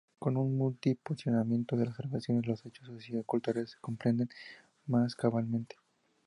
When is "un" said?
0.35-0.57